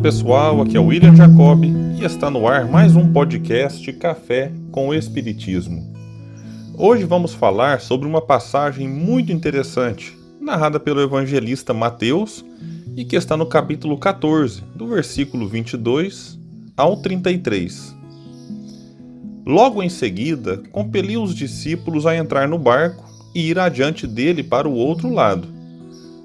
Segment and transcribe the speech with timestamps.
[0.00, 4.88] pessoal, aqui é o William Jacob e está no ar mais um podcast Café com
[4.88, 5.92] o Espiritismo.
[6.74, 12.42] Hoje vamos falar sobre uma passagem muito interessante, narrada pelo evangelista Mateus
[12.96, 16.38] e que está no capítulo 14, do versículo 22
[16.74, 17.94] ao 33.
[19.44, 23.04] Logo em seguida, compeliu os discípulos a entrar no barco
[23.34, 25.46] e ir adiante dele para o outro lado,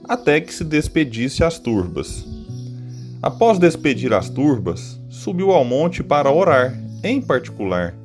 [0.08, 2.35] até que se despedisse as turbas.
[3.26, 7.96] Após despedir as turbas, subiu ao monte para orar, em particular.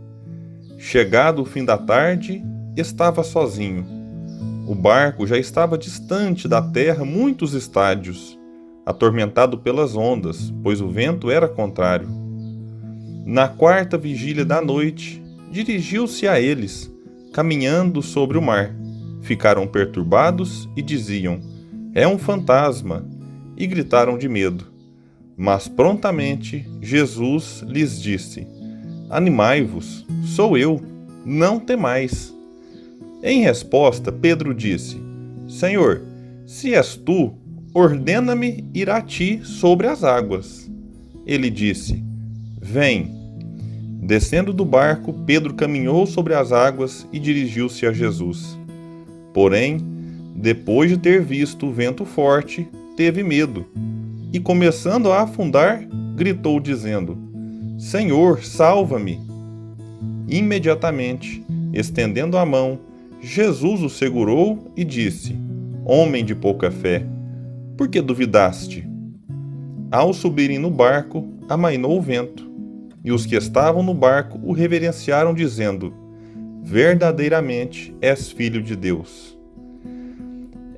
[0.79, 2.43] Chegado o fim da tarde,
[2.75, 3.85] estava sozinho.
[4.67, 8.39] O barco já estava distante da terra muitos estádios,
[8.87, 12.09] atormentado pelas ondas, pois o vento era contrário.
[13.27, 16.91] Na quarta vigília da noite, dirigiu-se a eles,
[17.35, 18.75] caminhando sobre o mar.
[19.21, 21.43] Ficaram perturbados e diziam:
[21.95, 23.05] É um fantasma!
[23.55, 24.70] E gritaram de medo.
[25.41, 28.47] Mas prontamente Jesus lhes disse:
[29.09, 30.79] Animai-vos, sou eu,
[31.25, 32.31] não temais.
[33.23, 35.01] Em resposta, Pedro disse:
[35.49, 36.03] Senhor,
[36.45, 37.33] se és tu,
[37.73, 40.71] ordena-me ir a ti sobre as águas.
[41.27, 42.05] Ele disse:
[42.61, 43.11] Vem.
[44.03, 48.59] Descendo do barco, Pedro caminhou sobre as águas e dirigiu-se a Jesus.
[49.33, 49.81] Porém,
[50.37, 53.65] depois de ter visto o vento forte, teve medo
[54.33, 57.19] e, começando a afundar, gritou, dizendo:
[57.79, 59.21] Senhor, salva-me!
[60.29, 62.79] Imediatamente, estendendo a mão,
[63.21, 65.37] Jesus o segurou e disse:
[65.85, 67.05] Homem de pouca fé,
[67.77, 68.89] por que duvidaste?
[69.91, 72.49] Ao subirem no barco, amainou o vento,
[73.05, 75.93] e os que estavam no barco o reverenciaram, dizendo:
[76.63, 79.40] Verdadeiramente és filho de Deus.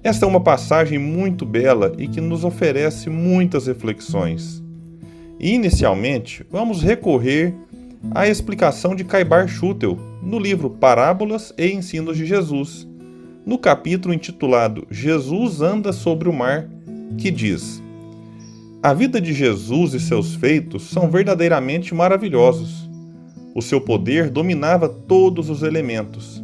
[0.04, 4.60] Esta é uma passagem muito bela e que nos oferece muitas reflexões.
[5.38, 7.54] Inicialmente, vamos recorrer
[8.10, 12.88] à explicação de Caibar Schutel no livro Parábolas e Ensinos de Jesus,
[13.46, 16.68] no capítulo intitulado Jesus anda sobre o mar,
[17.16, 17.80] que diz:
[18.82, 22.90] A vida de Jesus e seus feitos são verdadeiramente maravilhosos.
[23.54, 26.41] O seu poder dominava todos os elementos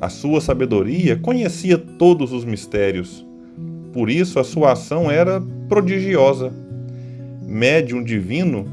[0.00, 3.24] a sua sabedoria conhecia todos os mistérios.
[3.92, 6.52] Por isso a sua ação era prodigiosa.
[7.42, 8.66] Médium divino,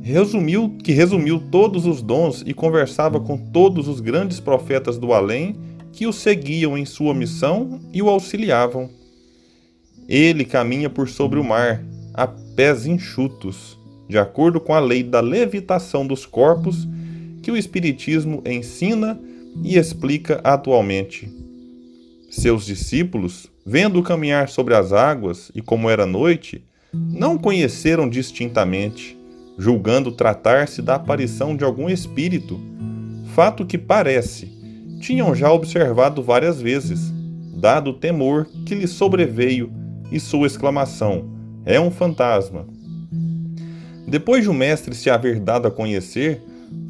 [0.00, 5.56] resumiu que resumiu todos os dons e conversava com todos os grandes profetas do além
[5.92, 8.88] que o seguiam em sua missão e o auxiliavam.
[10.08, 15.20] Ele caminha por sobre o mar, a pés enxutos, de acordo com a lei da
[15.20, 16.88] levitação dos corpos
[17.42, 19.20] que o Espiritismo ensina
[19.62, 21.28] e explica atualmente.
[22.30, 29.18] Seus discípulos, vendo-o caminhar sobre as águas e como era noite, não conheceram distintamente,
[29.58, 32.60] julgando tratar-se da aparição de algum espírito,
[33.34, 34.56] fato que parece
[35.00, 37.12] tinham já observado várias vezes,
[37.54, 39.72] dado o temor que lhe sobreveio
[40.10, 41.24] e sua exclamação:
[41.64, 42.66] É um fantasma.
[44.06, 46.42] Depois de o mestre se haver dado a conhecer,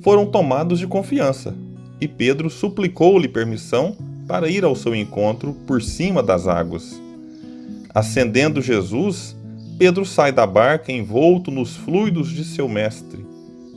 [0.02, 1.54] foram tomados de confiança,
[2.00, 7.00] e Pedro suplicou-lhe permissão para ir ao seu encontro por cima das águas.
[7.94, 9.34] Ascendendo Jesus,
[9.78, 13.25] Pedro sai da barca envolto nos fluidos de seu mestre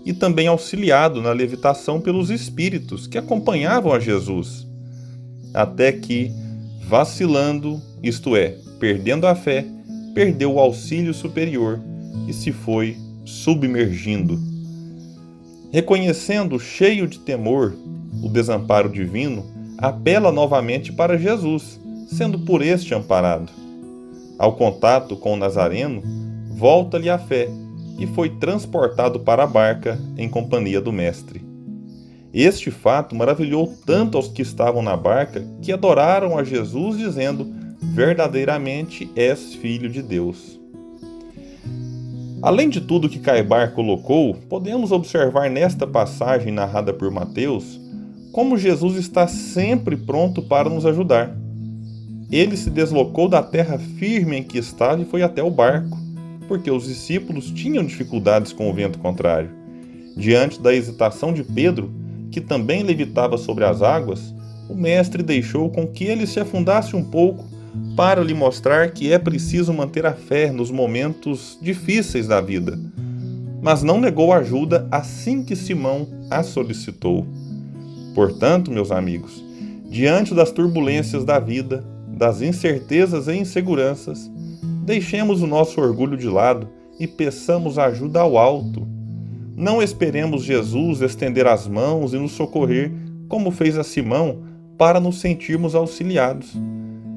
[0.05, 4.67] e também auxiliado na levitação pelos espíritos que acompanhavam a Jesus,
[5.53, 6.31] até que,
[6.87, 9.65] vacilando, isto é, perdendo a fé,
[10.13, 11.79] perdeu o auxílio superior
[12.27, 14.50] e se foi submergindo.
[15.71, 17.73] Reconhecendo cheio de temor
[18.21, 19.45] o desamparo divino,
[19.77, 23.51] apela novamente para Jesus, sendo por este amparado.
[24.37, 26.03] Ao contato com o Nazareno,
[26.49, 27.47] volta-lhe a fé
[27.97, 31.41] e foi transportado para a barca em companhia do Mestre.
[32.33, 37.47] Este fato maravilhou tanto aos que estavam na barca que adoraram a Jesus, dizendo:
[37.81, 40.60] Verdadeiramente és filho de Deus.
[42.41, 47.79] Além de tudo que Caibar colocou, podemos observar nesta passagem narrada por Mateus
[48.31, 51.35] como Jesus está sempre pronto para nos ajudar.
[52.31, 55.97] Ele se deslocou da terra firme em que estava e foi até o barco,
[56.47, 59.49] porque os discípulos tinham dificuldades com o vento contrário.
[60.15, 61.91] Diante da hesitação de Pedro,
[62.31, 64.33] que também levitava sobre as águas,
[64.69, 67.50] o Mestre deixou com que ele se afundasse um pouco
[67.95, 72.77] para lhe mostrar que é preciso manter a fé nos momentos difíceis da vida.
[73.61, 77.25] Mas não negou ajuda assim que Simão a solicitou.
[78.15, 79.43] Portanto, meus amigos,
[79.89, 84.29] diante das turbulências da vida, das incertezas e inseguranças,
[84.83, 86.67] deixemos o nosso orgulho de lado
[86.99, 88.87] e peçamos ajuda ao alto.
[89.55, 92.91] Não esperemos Jesus estender as mãos e nos socorrer,
[93.27, 94.43] como fez a Simão,
[94.77, 96.57] para nos sentirmos auxiliados.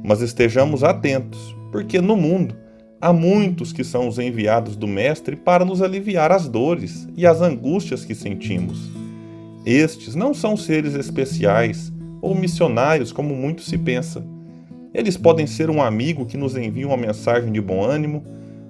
[0.04, 2.54] Mas estejamos atentos, porque no mundo
[3.00, 7.40] há muitos que são os enviados do Mestre para nos aliviar as dores e as
[7.40, 8.90] angústias que sentimos.
[9.64, 11.90] Estes não são seres especiais
[12.20, 14.22] ou missionários como muito se pensa.
[14.92, 18.22] Eles podem ser um amigo que nos envia uma mensagem de bom ânimo,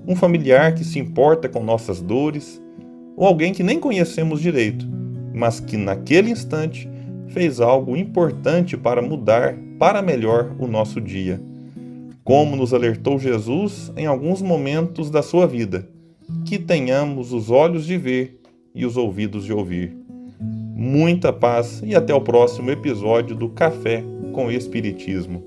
[0.06, 2.62] um familiar que se importa com nossas dores,
[3.16, 4.86] ou alguém que nem conhecemos direito,
[5.34, 6.88] mas que naquele instante
[7.28, 11.40] fez algo importante para mudar para melhor o nosso dia.
[12.22, 15.88] Como nos alertou Jesus em alguns momentos da sua vida,
[16.44, 18.40] que tenhamos os olhos de ver
[18.74, 19.96] e os ouvidos de ouvir.
[20.40, 25.44] Muita paz e até o próximo episódio do Café com Espiritismo.